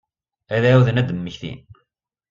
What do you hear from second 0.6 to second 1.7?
ɛawden ad d-mmektin.